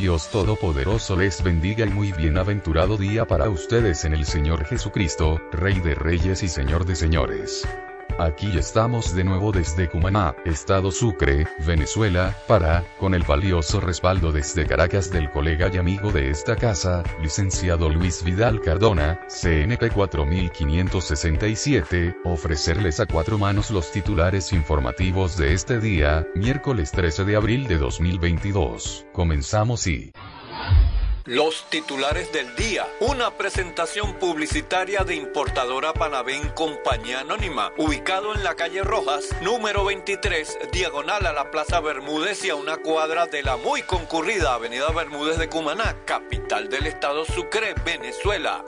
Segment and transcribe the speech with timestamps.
[0.00, 5.78] Dios Todopoderoso les bendiga y muy bienaventurado día para ustedes en el Señor Jesucristo, Rey
[5.78, 7.68] de Reyes y Señor de Señores.
[8.20, 14.66] Aquí estamos de nuevo desde Cumaná, Estado Sucre, Venezuela, para, con el valioso respaldo desde
[14.66, 23.00] Caracas del colega y amigo de esta casa, licenciado Luis Vidal Cardona, CNP 4567, ofrecerles
[23.00, 29.06] a cuatro manos los titulares informativos de este día, miércoles 13 de abril de 2022.
[29.14, 30.12] Comenzamos y...
[31.26, 32.86] Los titulares del día.
[33.00, 40.58] Una presentación publicitaria de importadora Panavén Compañía Anónima, ubicado en la calle Rojas, número 23,
[40.72, 45.36] diagonal a la Plaza Bermúdez y a una cuadra de la muy concurrida Avenida Bermúdez
[45.36, 48.64] de Cumaná, capital del estado Sucre, Venezuela.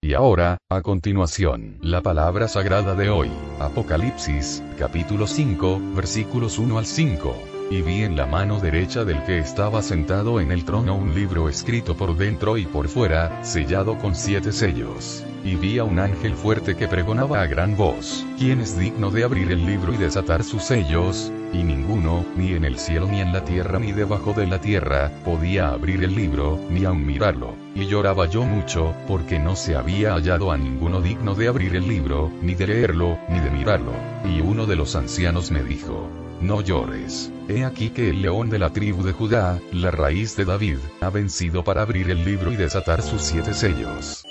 [0.00, 6.86] Y ahora, a continuación, la palabra sagrada de hoy, Apocalipsis, capítulo 5, versículos 1 al
[6.86, 7.55] 5.
[7.68, 11.48] Y vi en la mano derecha del que estaba sentado en el trono un libro
[11.48, 15.24] escrito por dentro y por fuera, sellado con siete sellos.
[15.42, 19.24] Y vi a un ángel fuerte que pregonaba a gran voz, ¿quién es digno de
[19.24, 21.32] abrir el libro y desatar sus sellos?
[21.52, 25.10] Y ninguno, ni en el cielo ni en la tierra ni debajo de la tierra,
[25.24, 27.54] podía abrir el libro, ni aun mirarlo.
[27.74, 31.88] Y lloraba yo mucho, porque no se había hallado a ninguno digno de abrir el
[31.88, 33.92] libro, ni de leerlo, ni de mirarlo.
[34.24, 36.08] Y uno de los ancianos me dijo,
[36.40, 37.32] no llores.
[37.48, 41.10] He aquí que el león de la tribu de Judá, la raíz de David, ha
[41.10, 44.24] vencido para abrir el libro y desatar sus siete sellos.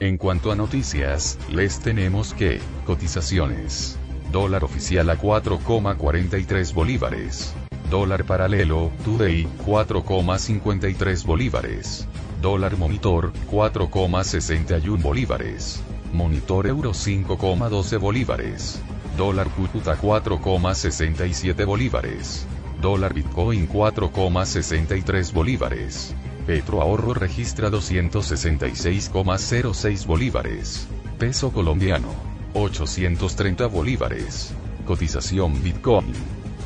[0.00, 3.98] En cuanto a noticias, les tenemos que, cotizaciones.
[4.34, 7.54] Dólar oficial a 4,43 bolívares.
[7.88, 12.08] Dólar paralelo, Today, 4,53 bolívares.
[12.42, 15.80] Dólar monitor, 4,61 bolívares.
[16.12, 18.82] Monitor euro 5,12 bolívares.
[19.16, 22.44] Dólar Cúcuta 4,67 bolívares.
[22.80, 26.12] Dólar Bitcoin 4,63 bolívares.
[26.44, 30.88] Petro ahorro registra 266,06 bolívares.
[31.20, 32.33] Peso colombiano.
[32.54, 34.54] 830 bolívares.
[34.86, 36.14] Cotización Bitcoin.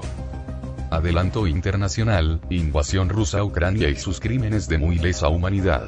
[0.90, 5.86] Adelanto internacional, invasión rusa a Ucrania y sus crímenes de muy lesa humanidad.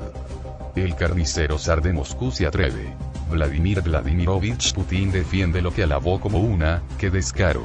[0.77, 2.93] El carnicero zar de Moscú se atreve.
[3.31, 7.63] Vladimir Vladimirovich Putin defiende lo que alabó como una, que descaro.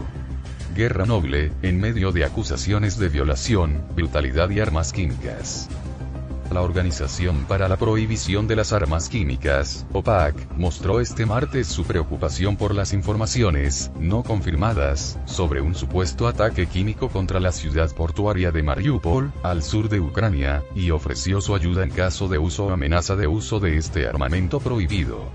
[0.75, 5.69] Guerra noble, en medio de acusaciones de violación, brutalidad y armas químicas.
[6.51, 12.57] La Organización para la Prohibición de las Armas Químicas, OPAC, mostró este martes su preocupación
[12.57, 18.63] por las informaciones, no confirmadas, sobre un supuesto ataque químico contra la ciudad portuaria de
[18.63, 23.15] Mariupol, al sur de Ucrania, y ofreció su ayuda en caso de uso o amenaza
[23.15, 25.29] de uso de este armamento prohibido.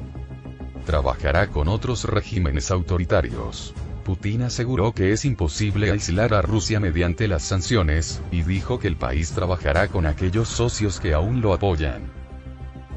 [0.85, 3.73] Trabajará con otros regímenes autoritarios.
[4.09, 8.97] Putin aseguró que es imposible aislar a Rusia mediante las sanciones, y dijo que el
[8.97, 12.11] país trabajará con aquellos socios que aún lo apoyan.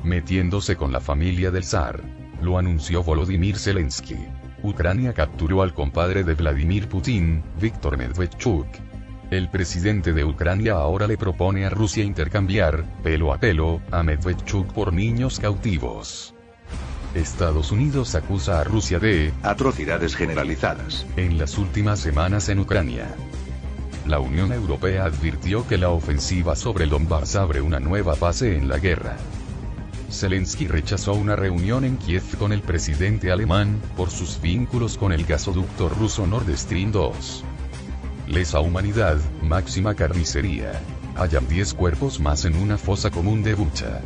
[0.06, 2.02] Metiéndose con la familia del zar.
[2.42, 4.16] Lo anunció Volodymyr Zelensky.
[4.64, 8.68] Ucrania capturó al compadre de Vladimir Putin, Víctor Medvedchuk.
[9.32, 14.72] El presidente de Ucrania ahora le propone a Rusia intercambiar, pelo a pelo, a Medvedchuk
[14.72, 16.34] por niños cautivos.
[17.16, 23.14] Estados Unidos acusa a Rusia de atrocidades generalizadas en las últimas semanas en Ucrania.
[24.08, 28.78] La Unión Europea advirtió que la ofensiva sobre Donbass abre una nueva fase en la
[28.80, 29.18] guerra.
[30.10, 35.26] Zelensky rechazó una reunión en Kiev con el presidente alemán, por sus vínculos con el
[35.26, 37.44] gasoducto ruso Nord Stream 2.
[38.28, 40.82] Lesa humanidad, máxima carnicería.
[41.18, 44.02] Hayan 10 cuerpos más en una fosa común de Bucha.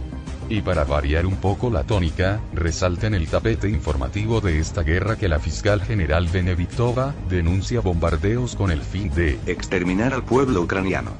[0.47, 5.15] Y para variar un poco la tónica, resalta en el tapete informativo de esta guerra
[5.15, 11.11] que la fiscal general Benevitova denuncia bombardeos con el fin de exterminar al pueblo ucraniano.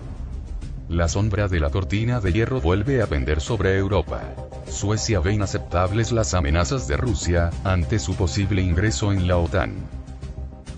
[0.90, 4.22] La sombra de la cortina de hierro vuelve a pender sobre Europa.
[4.70, 9.74] Suecia ve inaceptables las amenazas de Rusia, ante su posible ingreso en la OTAN.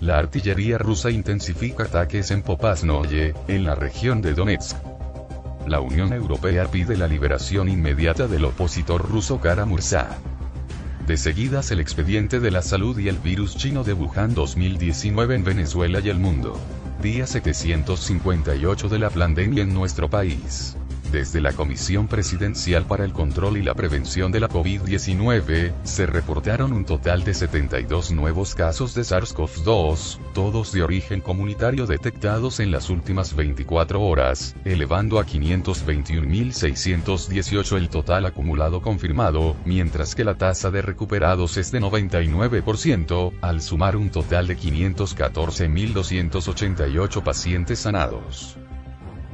[0.00, 4.76] La artillería rusa intensifica ataques en Popasnoye, en la región de Donetsk.
[5.68, 10.18] La Unión Europea pide la liberación inmediata del opositor ruso Kara Mursa.
[11.06, 15.44] De seguidas el expediente de la salud y el virus chino de Wuhan 2019 en
[15.44, 16.58] Venezuela y el mundo.
[17.02, 20.76] Día 758 de la pandemia en nuestro país.
[21.12, 26.74] Desde la Comisión Presidencial para el Control y la Prevención de la COVID-19, se reportaron
[26.74, 32.90] un total de 72 nuevos casos de SARS-CoV-2, todos de origen comunitario detectados en las
[32.90, 40.82] últimas 24 horas, elevando a 521.618 el total acumulado confirmado, mientras que la tasa de
[40.82, 48.58] recuperados es de 99%, al sumar un total de 514.288 pacientes sanados.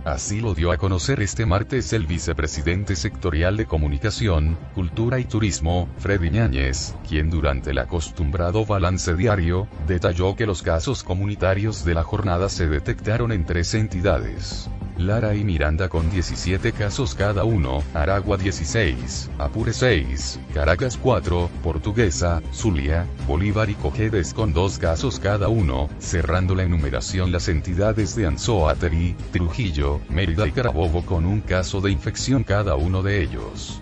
[0.04, 5.88] Así lo dio a conocer este martes el vicepresidente sectorial de Comunicación, Cultura y Turismo,
[5.96, 12.02] Freddy Ñáñez, quien durante el acostumbrado balance diario, detalló que los casos comunitarios de la
[12.02, 14.68] jornada se detectaron en tres entidades.
[14.96, 22.42] Lara y Miranda con 17 casos cada uno, Aragua 16, Apure 6, Caracas 4, Portuguesa,
[22.52, 28.26] Zulia, Bolívar y Cojedes con 2 casos cada uno, cerrando la enumeración las entidades de
[28.26, 33.80] Anzoátegui, Trujillo, Mérida y Carabobo con un caso de infección cada uno de ellos.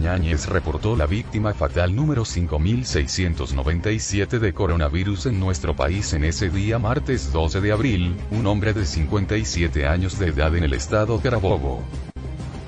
[0.00, 6.80] Ñáñez reportó la víctima fatal número 5697 de coronavirus en nuestro país en ese día
[6.80, 11.82] martes 12 de abril, un hombre de 57 años de edad en el estado Carabobo.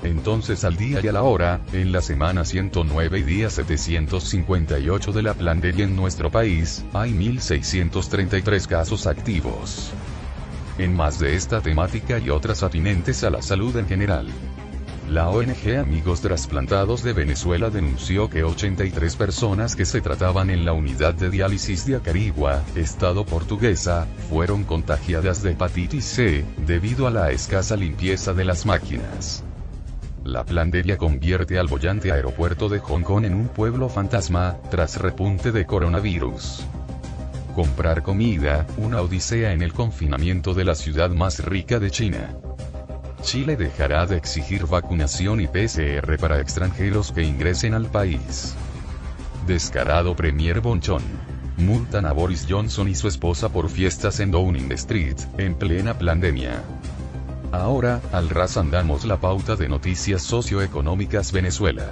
[0.03, 5.21] Entonces al día y a la hora, en la semana 109 y día 758 de
[5.21, 9.91] la pandemia en nuestro país, hay 1633 casos activos.
[10.77, 14.27] En más de esta temática y otras atinentes a la salud en general.
[15.09, 20.73] La ONG Amigos Trasplantados de Venezuela denunció que 83 personas que se trataban en la
[20.73, 27.31] unidad de diálisis de Acarigua, estado portuguesa, fueron contagiadas de hepatitis C, debido a la
[27.31, 29.45] escasa limpieza de las máquinas.
[30.25, 35.53] La pandemia convierte al bollante aeropuerto de Hong Kong en un pueblo fantasma, tras repunte
[35.53, 36.65] de coronavirus.
[37.55, 42.35] Comprar comida, una odisea en el confinamiento de la ciudad más rica de China.
[43.27, 48.55] Chile dejará de exigir vacunación y PCR para extranjeros que ingresen al país.
[49.45, 51.01] Descarado Premier Bonchón.
[51.57, 56.63] Multan a Boris Johnson y su esposa por fiestas en Downing Street, en plena pandemia.
[57.51, 61.91] Ahora, al ras andamos la pauta de noticias socioeconómicas Venezuela.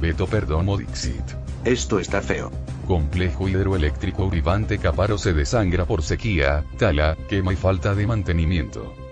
[0.00, 1.32] Beto Perdomo Dixit.
[1.66, 2.50] Esto está feo.
[2.86, 9.05] Complejo hidroeléctrico Uribante Caparo se desangra por sequía, tala, quema y falta de mantenimiento.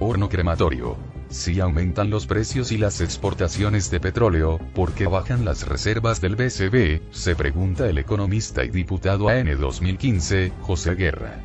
[0.00, 0.96] Horno crematorio.
[1.28, 6.36] Si aumentan los precios y las exportaciones de petróleo, ¿por qué bajan las reservas del
[6.36, 7.02] BCB?
[7.10, 11.42] Se pregunta el economista y diputado AN 2015, José Guerra.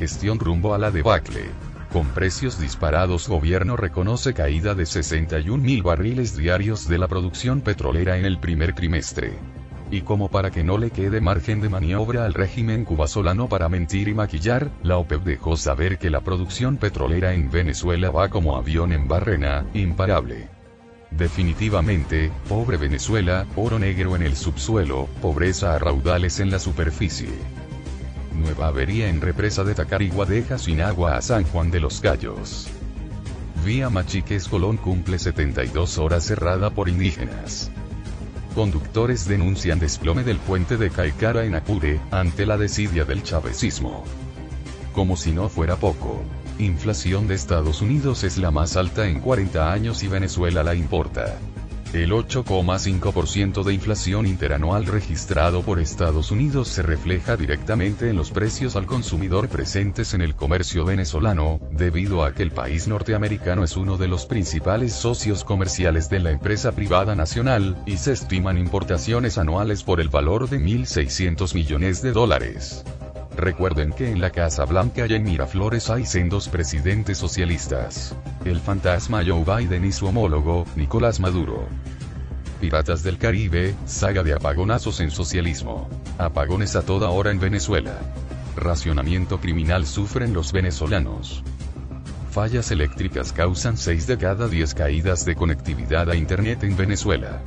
[0.00, 1.44] Gestión rumbo a la debacle.
[1.92, 8.18] Con precios disparados, gobierno reconoce caída de 61 mil barriles diarios de la producción petrolera
[8.18, 9.38] en el primer trimestre.
[9.90, 14.08] Y como para que no le quede margen de maniobra al régimen cubasolano para mentir
[14.08, 18.92] y maquillar, la OPEP dejó saber que la producción petrolera en Venezuela va como avión
[18.92, 20.48] en barrena, imparable.
[21.10, 27.28] Definitivamente, pobre Venezuela, oro negro en el subsuelo, pobreza a raudales en la superficie.
[28.34, 32.68] Nueva avería en represa de Tacarigua deja sin agua a San Juan de los Gallos.
[33.64, 37.70] Vía Machiques Colón cumple 72 horas cerrada por indígenas.
[38.54, 44.04] Conductores denuncian desplome del puente de Caicara en Apure, ante la desidia del chavecismo.
[44.92, 46.22] Como si no fuera poco.
[46.60, 51.36] Inflación de Estados Unidos es la más alta en 40 años y Venezuela la importa.
[51.94, 58.74] El 8,5% de inflación interanual registrado por Estados Unidos se refleja directamente en los precios
[58.74, 63.96] al consumidor presentes en el comercio venezolano, debido a que el país norteamericano es uno
[63.96, 69.84] de los principales socios comerciales de la empresa privada nacional, y se estiman importaciones anuales
[69.84, 72.82] por el valor de 1.600 millones de dólares.
[73.36, 78.14] Recuerden que en la Casa Blanca y en Miraflores hay sendos presidentes socialistas.
[78.44, 81.66] El fantasma Joe Biden y su homólogo, Nicolás Maduro.
[82.60, 85.88] Piratas del Caribe, saga de apagonazos en socialismo.
[86.16, 87.98] Apagones a toda hora en Venezuela.
[88.56, 91.42] Racionamiento criminal sufren los venezolanos.
[92.30, 97.42] Fallas eléctricas causan 6 de cada 10 caídas de conectividad a Internet en Venezuela.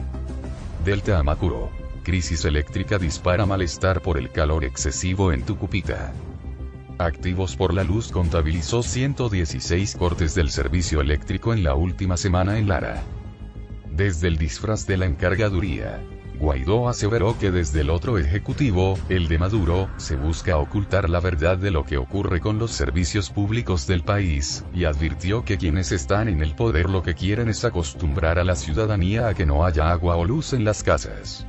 [0.83, 1.86] Delta Amacuro.
[2.07, 6.13] Crisis eléctrica dispara malestar por el calor excesivo en Tucupita.
[6.99, 12.69] Activos por la Luz contabilizó 116 cortes del servicio eléctrico en la última semana en
[12.69, 13.03] Lara.
[13.91, 16.01] desde el disfraz de la encargaduría.
[16.39, 21.57] Guaidó aseveró que desde el otro ejecutivo, el de Maduro, se busca ocultar la verdad
[21.57, 26.29] de lo que ocurre con los servicios públicos del país, y advirtió que quienes están
[26.29, 29.91] en el poder lo que quieren es acostumbrar a la ciudadanía a que no haya
[29.91, 31.45] agua o luz en las casas.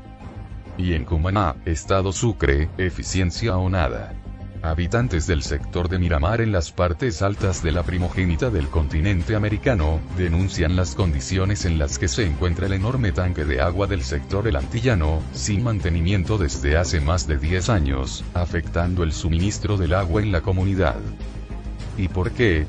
[0.79, 4.15] Y en Cumaná, Estado Sucre, eficiencia o nada.
[4.63, 10.01] Habitantes del sector de Miramar en las partes altas de la primogénita del continente americano,
[10.17, 14.47] denuncian las condiciones en las que se encuentra el enorme tanque de agua del sector
[14.47, 20.23] el antillano, sin mantenimiento desde hace más de 10 años, afectando el suministro del agua
[20.23, 21.01] en la comunidad.
[21.97, 22.67] ¿Y por qué?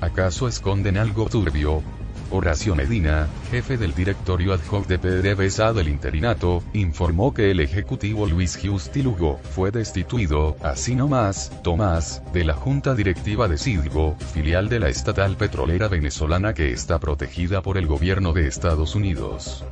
[0.00, 1.82] ¿Acaso esconden algo turbio?
[2.30, 8.26] Horacio Medina, jefe del directorio ad hoc de PDVSA del interinato, informó que el ejecutivo
[8.26, 14.68] Luis Giusti Lugo fue destituido, así nomás, Tomás, de la junta directiva de Sidgo, filial
[14.68, 19.64] de la estatal petrolera venezolana que está protegida por el gobierno de Estados Unidos.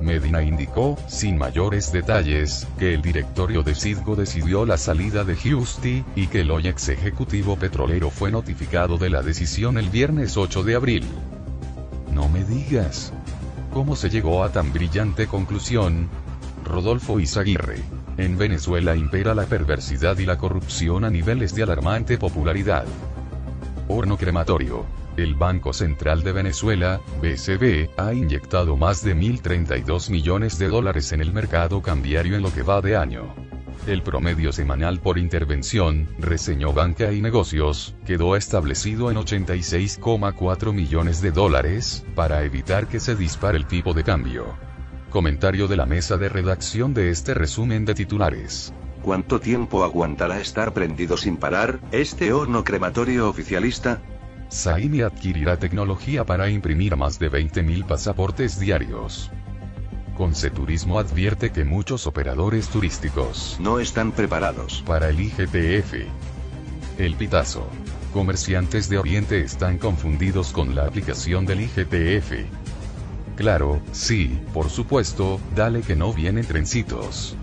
[0.00, 6.04] Medina indicó, sin mayores detalles, que el directorio de Sidgo decidió la salida de Giusti,
[6.16, 10.62] y que el hoy ex ejecutivo petrolero fue notificado de la decisión el viernes 8
[10.62, 11.04] de abril.
[12.12, 13.12] No me digas.
[13.72, 16.08] ¿Cómo se llegó a tan brillante conclusión?
[16.64, 17.82] Rodolfo Izaguirre.
[18.16, 22.84] En Venezuela impera la perversidad y la corrupción a niveles de alarmante popularidad.
[23.88, 24.84] Horno crematorio.
[25.16, 31.20] El Banco Central de Venezuela, BCB, ha inyectado más de 1.032 millones de dólares en
[31.20, 33.34] el mercado cambiario en lo que va de año.
[33.90, 41.32] El promedio semanal por intervención, reseñó Banca y Negocios, quedó establecido en 86,4 millones de
[41.32, 44.54] dólares, para evitar que se dispare el tipo de cambio.
[45.10, 48.72] Comentario de la mesa de redacción de este resumen de titulares.
[49.02, 54.00] ¿Cuánto tiempo aguantará estar prendido sin parar, este horno crematorio oficialista?
[54.50, 59.32] Saimi adquirirá tecnología para imprimir más de 20.000 pasaportes diarios.
[60.20, 65.94] Conceturismo advierte que muchos operadores turísticos no están preparados para el IGPF.
[66.98, 67.66] El pitazo.
[68.12, 72.34] Comerciantes de Oriente están confundidos con la aplicación del IGPF.
[73.34, 77.34] Claro, sí, por supuesto, dale que no vienen trencitos.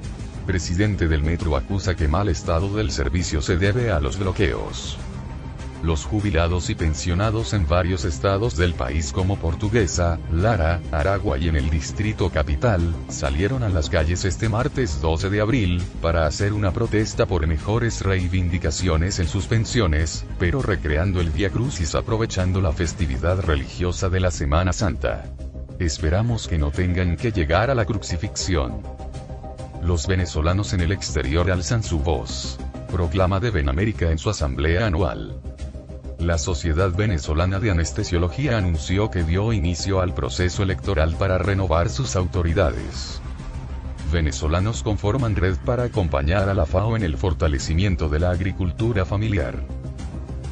[0.46, 5.00] Presidente del metro acusa que mal estado del servicio se debe a los bloqueos.
[5.84, 11.55] Los jubilados y pensionados en varios estados del país como Portuguesa, Lara, Aragua y en
[11.55, 16.72] el Distrito Capital, salieron a las calles este martes 12 de abril, para hacer una
[16.72, 23.39] protesta por mejores reivindicaciones en sus pensiones, pero recreando el Via Crucis aprovechando la festividad
[23.41, 25.25] religiosa de la Semana Santa.
[25.77, 28.81] Esperamos que no tengan que llegar a la crucifixión.
[29.84, 32.57] Los venezolanos en el exterior alzan su voz.
[32.91, 35.39] Proclama de Benamérica en su asamblea anual.
[36.20, 42.16] La Sociedad Venezolana de Anestesiología anunció que dio inicio al proceso electoral para renovar sus
[42.16, 43.22] autoridades.
[44.12, 49.62] Venezolanos conforman red para acompañar a la FAO en el fortalecimiento de la agricultura familiar.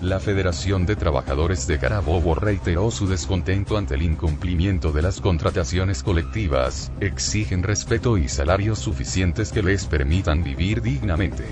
[0.02, 6.04] La Federación de Trabajadores de Carabobo reiteró su descontento ante el incumplimiento de las contrataciones
[6.04, 11.46] colectivas, exigen respeto y salarios suficientes que les permitan vivir dignamente.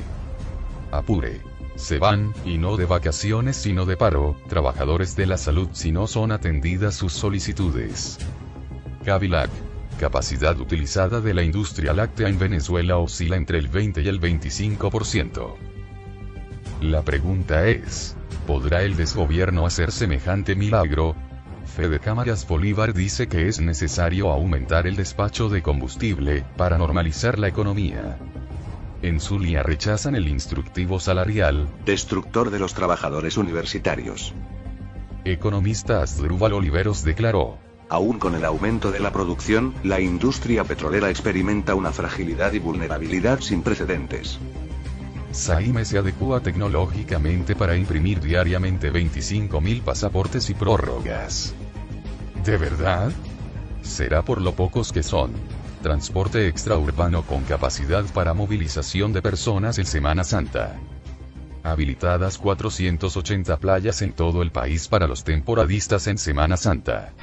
[0.91, 5.91] Apure se van, y no de vacaciones sino de paro, trabajadores de la salud si
[5.91, 8.19] no son atendidas sus solicitudes.
[9.03, 9.49] Cavilac.
[9.99, 15.55] Capacidad utilizada de la industria láctea en Venezuela oscila entre el 20 y el 25%.
[16.81, 18.15] La pregunta es,
[18.47, 21.15] ¿podrá el desgobierno hacer semejante milagro?
[21.65, 27.47] Fede Cámaras Bolívar dice que es necesario aumentar el despacho de combustible, para normalizar la
[27.47, 28.17] economía.
[29.03, 34.33] En Zulia rechazan el instructivo salarial, destructor de los trabajadores universitarios.
[35.25, 37.57] Economista Asdrúbal Oliveros declaró.
[37.89, 43.41] Aún con el aumento de la producción, la industria petrolera experimenta una fragilidad y vulnerabilidad
[43.41, 44.39] sin precedentes.
[45.31, 51.53] Saime se adecúa tecnológicamente para imprimir diariamente 25.000 pasaportes y prórrogas.
[52.45, 53.11] ¿De verdad?
[53.81, 55.33] Será por lo pocos que son
[55.83, 60.79] transporte extraurbano con capacidad para movilización de personas en Semana Santa.
[61.61, 67.13] Habilitadas 480 playas en todo el país para los temporadistas en Semana Santa.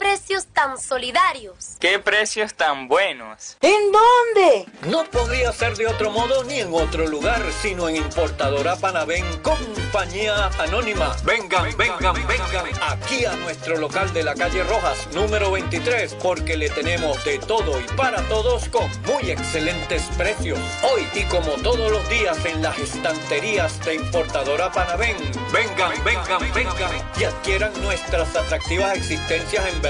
[0.00, 1.76] ¡Qué precios tan solidarios!
[1.78, 3.58] ¡Qué precios tan buenos!
[3.60, 4.66] ¿En dónde?
[4.88, 10.46] No podría ser de otro modo ni en otro lugar, sino en Importadora Panavén, compañía
[10.58, 11.14] anónima.
[11.24, 16.70] Vengan, vengan, vengan aquí a nuestro local de la calle Rojas, número 23, porque le
[16.70, 20.58] tenemos de todo y para todos con muy excelentes precios.
[20.82, 25.16] Hoy y como todos los días en las estanterías de Importadora Panavén,
[25.52, 29.89] vengan, vengan, vengan y adquieran nuestras atractivas existencias en verdad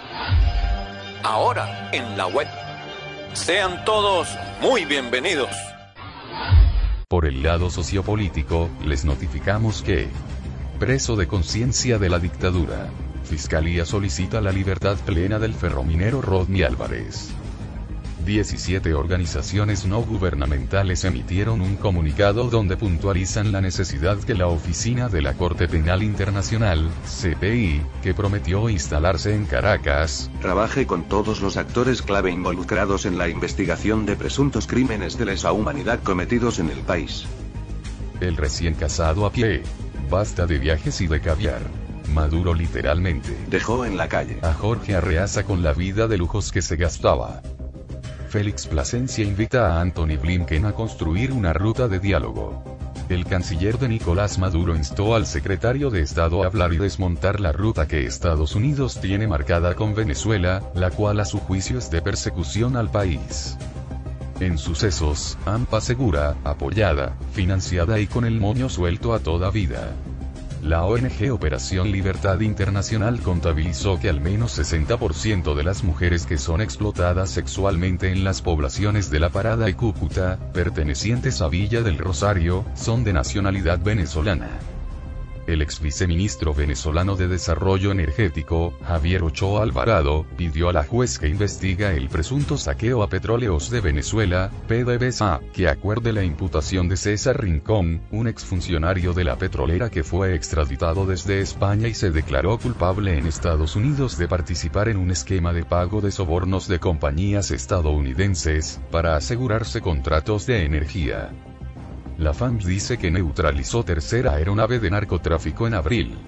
[1.23, 2.47] Ahora en la web.
[3.33, 4.27] Sean todos
[4.59, 5.49] muy bienvenidos.
[7.07, 10.07] Por el lado sociopolítico, les notificamos que,
[10.79, 12.87] preso de conciencia de la dictadura,
[13.23, 17.31] Fiscalía solicita la libertad plena del ferrominero Rodney Álvarez.
[18.25, 25.21] 17 organizaciones no gubernamentales emitieron un comunicado donde puntualizan la necesidad que la oficina de
[25.21, 32.01] la Corte Penal Internacional, CPI, que prometió instalarse en Caracas, Trabaje con todos los actores
[32.01, 37.25] clave involucrados en la investigación de presuntos crímenes de lesa humanidad cometidos en el país.
[38.19, 39.63] el recién casado a pie.
[40.09, 41.61] Basta de viajes y de caviar.
[42.13, 43.35] Maduro literalmente.
[43.49, 44.39] Dejó en la calle.
[44.41, 47.41] A Jorge Arreaza con la vida de lujos que se gastaba.
[48.31, 52.63] Félix Plasencia invita a Anthony Blinken a construir una ruta de diálogo.
[53.09, 57.51] El canciller de Nicolás Maduro instó al secretario de Estado a hablar y desmontar la
[57.51, 62.01] ruta que Estados Unidos tiene marcada con Venezuela, la cual a su juicio es de
[62.01, 63.57] persecución al país.
[64.39, 69.91] En sucesos, AMPA asegura, apoyada, financiada y con el moño suelto a toda vida.
[70.61, 76.61] La ONG Operación Libertad Internacional contabilizó que al menos 60% de las mujeres que son
[76.61, 82.63] explotadas sexualmente en las poblaciones de La Parada y Cúcuta, pertenecientes a Villa del Rosario,
[82.75, 84.59] son de nacionalidad venezolana.
[85.47, 91.27] El ex viceministro venezolano de Desarrollo Energético, Javier Ochoa Alvarado, pidió a la juez que
[91.27, 97.41] investiga el presunto saqueo a petróleos de Venezuela, PDVSA, que acuerde la imputación de César
[97.41, 103.17] Rincón, un exfuncionario de la petrolera que fue extraditado desde España y se declaró culpable
[103.17, 108.79] en Estados Unidos de participar en un esquema de pago de sobornos de compañías estadounidenses,
[108.91, 111.31] para asegurarse contratos de energía.
[112.21, 116.19] La FAMS dice que neutralizó tercera aeronave de narcotráfico en abril.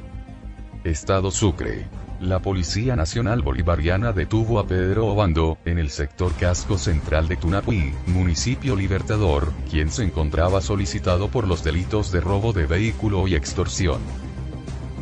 [0.84, 1.88] Estado Sucre.
[2.20, 7.94] La Policía Nacional Bolivariana detuvo a Pedro Obando, en el sector casco central de Tunapuí,
[8.08, 14.00] municipio Libertador, quien se encontraba solicitado por los delitos de robo de vehículo y extorsión.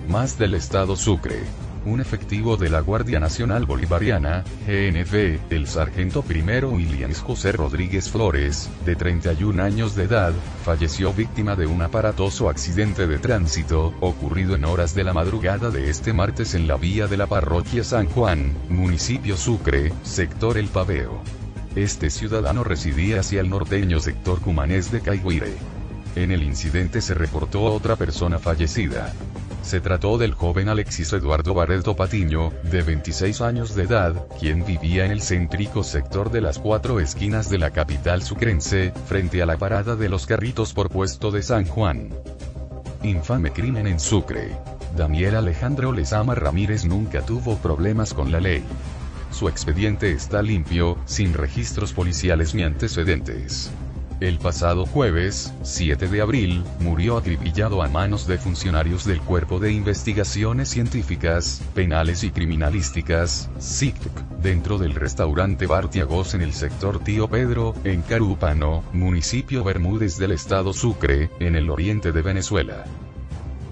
[0.10, 1.40] Más del Estado Sucre.
[1.84, 8.70] Un efectivo de la Guardia Nacional Bolivariana, GNV, el sargento primero Williams José Rodríguez Flores,
[8.86, 10.32] de 31 años de edad,
[10.64, 15.90] falleció víctima de un aparatoso accidente de tránsito, ocurrido en horas de la madrugada de
[15.90, 21.24] este martes en la vía de la parroquia San Juan, municipio Sucre, sector El Paveo.
[21.76, 25.56] Este ciudadano residía hacia el norteño sector cumanés de Caiguire.
[26.16, 29.14] En el incidente se reportó otra persona fallecida.
[29.62, 35.06] Se trató del joven Alexis Eduardo Barreto Patiño, de 26 años de edad, quien vivía
[35.06, 39.58] en el céntrico sector de las cuatro esquinas de la capital sucrense, frente a la
[39.58, 42.10] parada de los carritos por puesto de San Juan.
[43.04, 44.58] Infame crimen en Sucre.
[44.96, 48.64] Daniel Alejandro Lezama Ramírez nunca tuvo problemas con la ley.
[49.32, 53.72] Su expediente está limpio, sin registros policiales ni antecedentes.
[54.22, 59.72] El pasado jueves, 7 de abril, murió acribillado a manos de funcionarios del Cuerpo de
[59.72, 67.74] Investigaciones Científicas, Penales y Criminalísticas, SICTC, dentro del restaurante Bartiagos en el sector Tío Pedro,
[67.84, 72.86] en Carúpano, municipio Bermúdez del estado Sucre, en el oriente de Venezuela.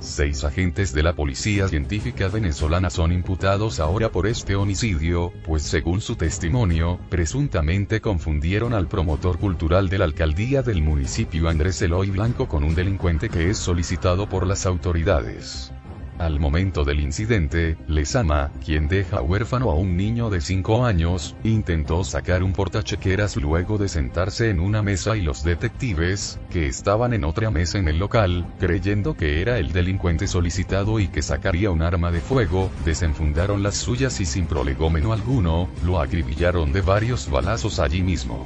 [0.09, 6.01] Seis agentes de la Policía Científica Venezolana son imputados ahora por este homicidio, pues según
[6.01, 12.47] su testimonio, presuntamente confundieron al promotor cultural de la alcaldía del municipio Andrés Eloy Blanco
[12.47, 15.71] con un delincuente que es solicitado por las autoridades.
[16.19, 22.03] Al momento del incidente, Lesama, quien deja huérfano a un niño de 5 años, intentó
[22.03, 27.23] sacar un portachequeras luego de sentarse en una mesa y los detectives, que estaban en
[27.23, 31.81] otra mesa en el local, creyendo que era el delincuente solicitado y que sacaría un
[31.81, 37.79] arma de fuego, desenfundaron las suyas y sin prolegómeno alguno, lo acribillaron de varios balazos
[37.79, 38.45] allí mismo.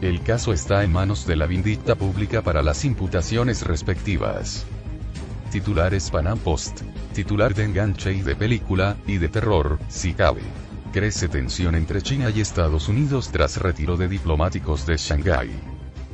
[0.00, 4.64] El caso está en manos de la vindicta pública para las imputaciones respectivas.
[5.50, 6.82] Titulares Panam Post.
[7.14, 10.42] Titular de enganche y de película, y de terror, si cabe.
[10.92, 15.50] Crece tensión entre China y Estados Unidos tras retiro de diplomáticos de Shanghái.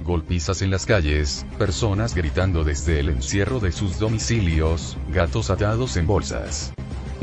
[0.04, 6.06] Golpizas en las calles, personas gritando desde el encierro de sus domicilios, gatos atados en
[6.06, 6.74] bolsas.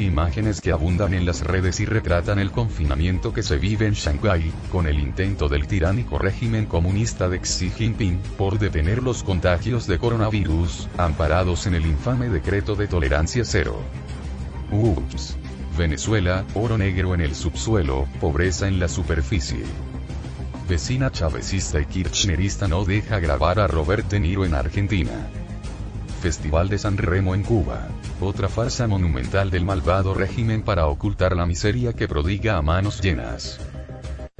[0.02, 4.52] Imágenes que abundan en las redes y retratan el confinamiento que se vive en Shanghái,
[4.72, 10.00] con el intento del tiránico régimen comunista de Xi Jinping, por detener los contagios de
[10.00, 13.80] coronavirus, amparados en el infame decreto de tolerancia cero.
[14.72, 15.38] Ups.
[15.78, 19.64] Venezuela, oro negro en el subsuelo, pobreza en la superficie.
[20.68, 25.30] Vecina chavecista y kirchnerista no deja grabar a Robert De Niro en Argentina.
[26.22, 27.88] Festival de San Remo en Cuba.
[28.22, 33.60] Otra farsa monumental del malvado régimen para ocultar la miseria que prodiga a manos llenas.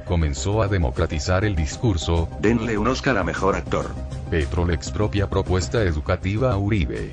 [0.06, 2.28] Comenzó a democratizar el discurso.
[2.40, 3.90] Denle un Oscar a mejor actor.
[4.30, 7.10] Petro le expropia propuesta educativa a Uribe.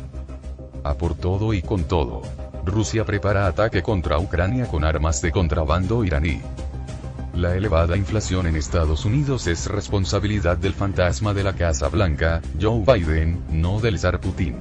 [0.84, 2.22] A por todo y con todo.
[2.64, 6.42] Rusia prepara ataque contra Ucrania con armas de contrabando iraní.
[7.40, 12.84] La elevada inflación en Estados Unidos es responsabilidad del fantasma de la Casa Blanca, Joe
[12.86, 14.58] Biden, no del zar Putin.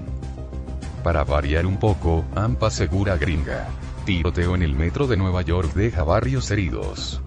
[1.02, 3.66] Para variar un poco, AMPA segura gringa.
[4.04, 7.20] Tiroteo en el metro de Nueva York deja varios heridos.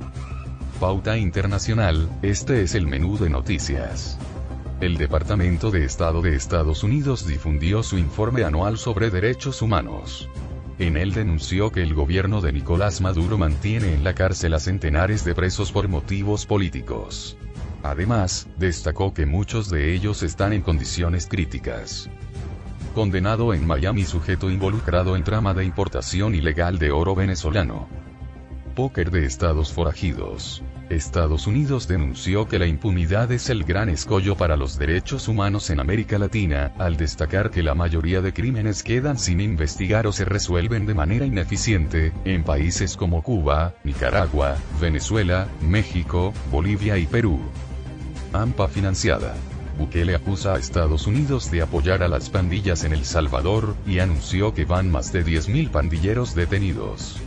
[0.80, 4.18] Pauta internacional, este es el menú de noticias.
[4.80, 10.30] El Departamento de Estado de Estados Unidos difundió su informe anual sobre derechos humanos.
[10.82, 15.24] En él denunció que el gobierno de Nicolás Maduro mantiene en la cárcel a centenares
[15.24, 17.38] de presos por motivos políticos.
[17.84, 22.10] Además, destacó que muchos de ellos están en condiciones críticas.
[22.96, 27.88] Condenado en Miami sujeto involucrado en trama de importación ilegal de oro venezolano.
[28.74, 30.64] Póker de estados forajidos.
[30.92, 35.80] Estados Unidos denunció que la impunidad es el gran escollo para los derechos humanos en
[35.80, 40.86] América Latina, al destacar que la mayoría de crímenes quedan sin investigar o se resuelven
[40.86, 47.40] de manera ineficiente, en países como Cuba, Nicaragua, Venezuela, México, Bolivia y Perú.
[48.34, 49.34] AMPA financiada.
[49.80, 54.54] Bukele acusa a Estados Unidos de apoyar a las pandillas en El Salvador, y anunció
[54.54, 57.18] que van más de 10.000 pandilleros detenidos.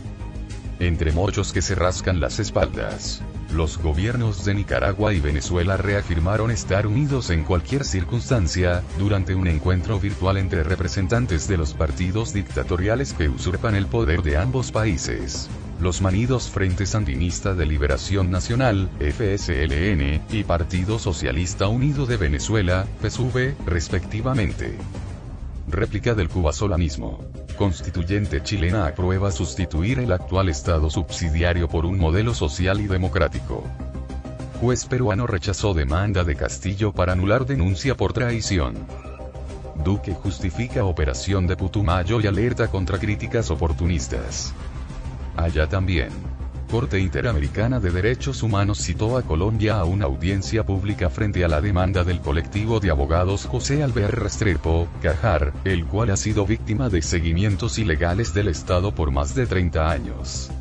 [0.79, 3.23] Entre muchos que se rascan las espaldas.
[3.53, 9.99] Los gobiernos de Nicaragua y Venezuela reafirmaron estar unidos en cualquier circunstancia, durante un encuentro
[9.99, 15.49] virtual entre representantes de los partidos dictatoriales que usurpan el poder de ambos países.
[15.79, 23.55] Los manidos Frente Sandinista de Liberación Nacional, FSLN, y Partido Socialista Unido de Venezuela, PSUV,
[23.65, 24.77] respectivamente.
[25.75, 27.19] Réplica del cubasolanismo.
[27.57, 33.61] Constituyente chilena aprueba sustituir el actual Estado subsidiario por un modelo social y democrático.
[34.61, 38.75] Juez peruano rechazó demanda de Castillo para anular denuncia por traición.
[39.83, 44.53] Duque justifica operación de Putumayo y alerta contra críticas oportunistas.
[45.35, 46.34] Allá también.
[46.69, 51.61] Corte Interamericana de Derechos Humanos citó a Colombia a una audiencia pública frente a la
[51.61, 57.01] demanda del colectivo de abogados José Albert Restrepo, Cajar, el cual ha sido víctima de
[57.01, 60.51] seguimientos ilegales del Estado por más de 30 años.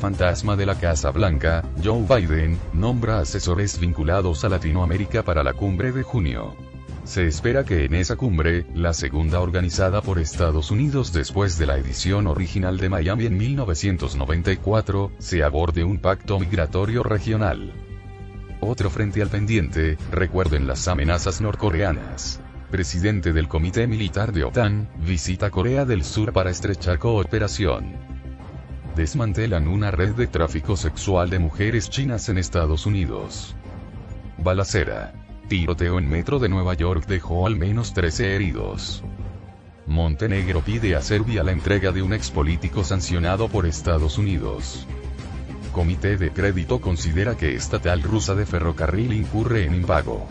[0.00, 5.92] Fantasma de la Casa Blanca, Joe Biden, nombra asesores vinculados a Latinoamérica para la cumbre
[5.92, 6.54] de junio.
[7.04, 11.76] Se espera que en esa cumbre, la segunda organizada por Estados Unidos después de la
[11.76, 17.72] edición original de Miami en 1994, se aborde un pacto migratorio regional.
[18.60, 22.40] Otro frente al pendiente, recuerden las amenazas norcoreanas.
[22.70, 27.92] Presidente del Comité Militar de OTAN, visita Corea del Sur para estrechar cooperación.
[28.96, 33.54] Desmantelan una red de tráfico sexual de mujeres chinas en Estados Unidos.
[34.38, 35.23] Balacera.
[35.48, 39.04] Tiroteo en metro de Nueva York dejó al menos 13 heridos.
[39.86, 44.86] Montenegro pide a Serbia la entrega de un expolítico sancionado por Estados Unidos.
[45.72, 50.26] Comité de Crédito considera que estatal rusa de ferrocarril incurre en impago.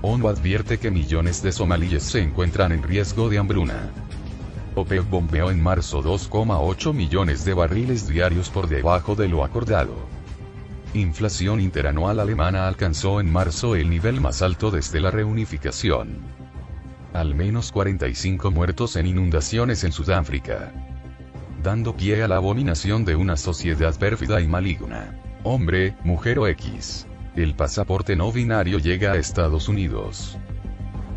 [0.00, 3.90] ONU advierte que millones de somalíes se encuentran en riesgo de hambruna.
[4.74, 9.94] OPEC bombeó en marzo 2,8 millones de barriles diarios por debajo de lo acordado.
[10.94, 16.18] Inflación interanual alemana alcanzó en marzo el nivel más alto desde la reunificación.
[17.14, 20.70] Al menos 45 muertos en inundaciones en Sudáfrica.
[21.62, 25.18] Dando pie a la abominación de una sociedad pérfida y maligna.
[25.44, 27.06] Hombre, mujer o X.
[27.36, 30.36] El pasaporte no binario llega a Estados Unidos.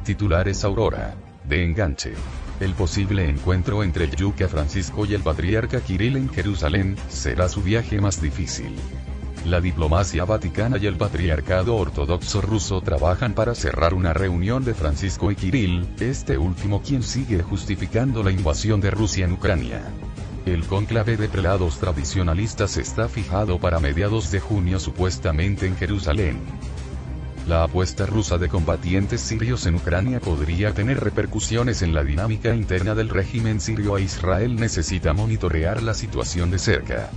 [0.06, 1.16] Titulares Aurora.
[1.44, 2.14] De enganche.
[2.62, 7.62] El posible encuentro entre el Yuca Francisco y el patriarca Kirill en Jerusalén será su
[7.62, 8.74] viaje más difícil.
[9.46, 15.30] La diplomacia vaticana y el patriarcado ortodoxo ruso trabajan para cerrar una reunión de Francisco
[15.30, 19.84] y Kirill, este último quien sigue justificando la invasión de Rusia en Ucrania.
[20.48, 26.40] El conclave de prelados tradicionalistas está fijado para mediados de junio supuestamente en Jerusalén.
[27.48, 32.96] La apuesta rusa de combatientes sirios en Ucrania podría tener repercusiones en la dinámica interna
[32.96, 37.12] del régimen sirio e Israel necesita monitorear la situación de cerca.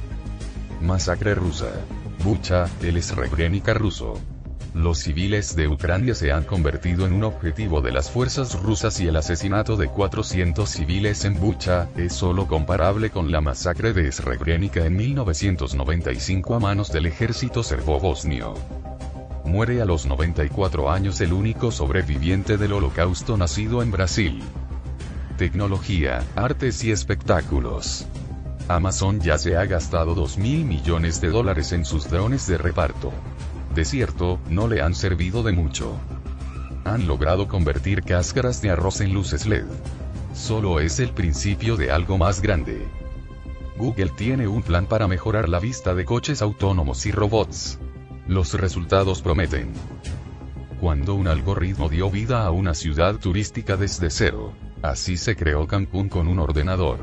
[0.83, 1.71] Masacre rusa.
[2.24, 4.20] Bucha, el Srebrenica ruso.
[4.74, 9.07] Los civiles de Ucrania se han convertido en un objetivo de las fuerzas rusas y
[9.07, 14.85] el asesinato de 400 civiles en Bucha es solo comparable con la masacre de Srebrenica
[14.85, 18.54] en 1995 a manos del ejército serbo-bosnio.
[19.44, 24.42] Muere a los 94 años el único sobreviviente del holocausto nacido en Brasil.
[25.38, 28.07] Tecnología, artes y espectáculos.
[28.68, 33.11] Amazon ya se ha gastado 2 mil millones de dólares en sus drones de reparto.
[33.74, 35.96] De cierto, no le han servido de mucho.
[36.85, 39.64] Han logrado convertir cáscaras de arroz en luces LED.
[40.35, 42.87] Solo es el principio de algo más grande.
[43.78, 47.78] Google tiene un plan para mejorar la vista de coches autónomos y robots.
[48.26, 49.72] Los resultados prometen.
[50.78, 54.52] Cuando un algoritmo dio vida a una ciudad turística desde cero,
[54.83, 56.98] así se creó Cancún con un ordenador.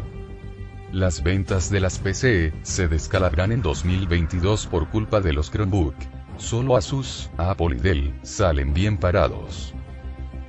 [0.92, 5.96] Las ventas de las PC se descalabrán en 2022 por culpa de los Chromebook.
[6.38, 9.74] Solo Asus, Apple y Dell salen bien parados.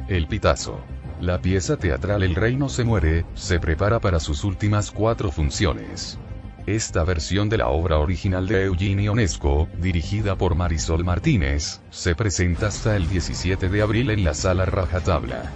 [0.08, 0.80] El pitazo.
[1.20, 6.18] La pieza teatral El Reino se muere, se prepara para sus últimas cuatro funciones.
[6.66, 12.66] Esta versión de la obra original de Eugenio Onesco, dirigida por Marisol Martínez, se presenta
[12.66, 15.50] hasta el 17 de abril en la sala Rajatabla.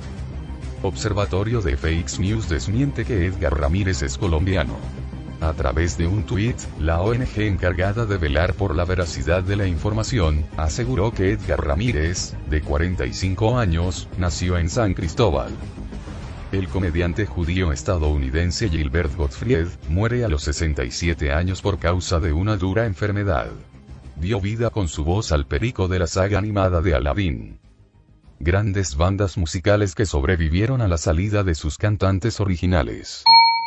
[0.83, 4.77] Observatorio de Fakes News desmiente que Edgar Ramírez es colombiano.
[5.41, 9.67] A través de un tuit, la ONG encargada de velar por la veracidad de la
[9.67, 15.51] información, aseguró que Edgar Ramírez, de 45 años, nació en San Cristóbal,
[16.53, 22.57] el comediante judío estadounidense Gilbert Gottfried, muere a los 67 años por causa de una
[22.57, 23.51] dura enfermedad.
[24.17, 27.61] Dio vida con su voz al perico de la saga animada de Aladdin.
[28.43, 33.23] Grandes bandas musicales que sobrevivieron a la salida de sus cantantes originales.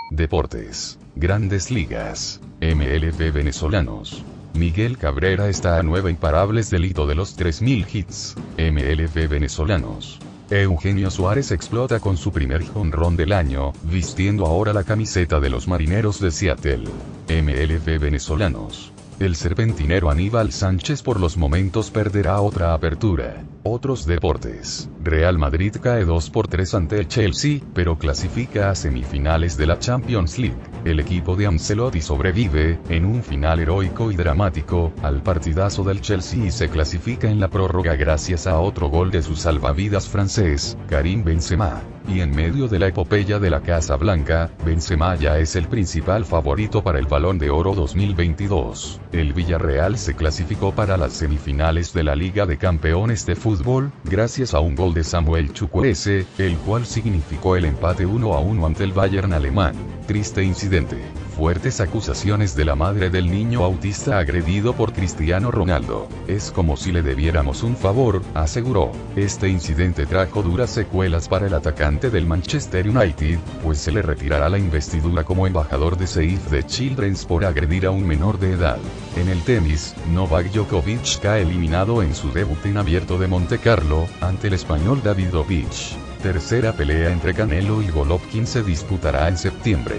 [0.09, 0.97] Deportes.
[1.15, 2.41] Grandes ligas.
[2.59, 4.23] MLB venezolanos.
[4.55, 8.35] Miguel Cabrera está a nueve imparables del hito de los 3.000 hits.
[8.57, 10.17] MLB venezolanos.
[10.49, 15.67] Eugenio Suárez explota con su primer jonrón del año, vistiendo ahora la camiseta de los
[15.67, 16.85] marineros de Seattle.
[17.29, 18.91] MLB venezolanos.
[19.19, 23.43] El serpentinero Aníbal Sánchez por los momentos perderá otra apertura.
[23.65, 24.89] Otros deportes.
[25.01, 29.79] Real Madrid cae 2 por 3 ante el Chelsea, pero clasifica a semifinales de la
[29.79, 30.57] Champions League.
[30.83, 36.45] El equipo de Ancelotti sobrevive, en un final heroico y dramático, al partidazo del Chelsea
[36.45, 41.23] y se clasifica en la prórroga gracias a otro gol de su salvavidas francés, Karim
[41.23, 41.81] Benzema.
[42.05, 46.25] Y en medio de la epopeya de la Casa Blanca, Benzema ya es el principal
[46.25, 48.99] favorito para el Balón de Oro 2022.
[49.13, 54.55] El Villarreal se clasificó para las semifinales de la Liga de Campeones de Fútbol, gracias
[54.55, 58.83] a un gol de Samuel Chukwueze, el cual significó el empate 1 a 1 ante
[58.83, 59.75] el Bayern alemán.
[60.07, 60.97] Triste incidente.
[61.35, 66.07] Fuertes acusaciones de la madre del niño autista agredido por Cristiano Ronaldo.
[66.27, 68.91] Es como si le debiéramos un favor, aseguró.
[69.15, 74.47] Este incidente trajo duras secuelas para el atacante del Manchester United, pues se le retirará
[74.47, 78.77] la investidura como embajador de Save the Children's por agredir a un menor de edad.
[79.17, 84.05] En el tenis, Novak Djokovic cae eliminado en su debut en abierto de Monte Carlo,
[84.21, 85.95] ante el español Davidovich.
[86.21, 89.95] Tercera pelea entre Canelo y Golovkin se disputará en septiembre.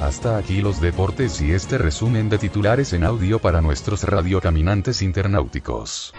[0.00, 6.14] Hasta aquí los deportes y este resumen de titulares en audio para nuestros radiocaminantes internauticos.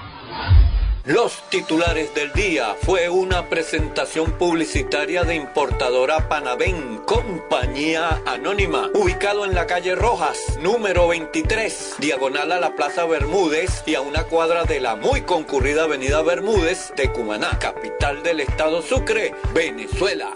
[1.05, 9.55] Los titulares del día fue una presentación publicitaria de importadora Panavén, compañía anónima, ubicado en
[9.55, 14.81] la calle Rojas, número 23, diagonal a la Plaza Bermúdez y a una cuadra de
[14.81, 20.35] la muy concurrida Avenida Bermúdez de Cumaná, capital del estado Sucre, Venezuela.